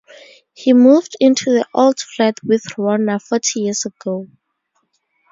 [0.55, 4.27] He moved into the old flat with Rhona forty years ago.